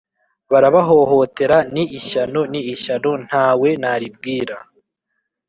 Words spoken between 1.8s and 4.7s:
ishyano! Ni ishyano nta we naribwira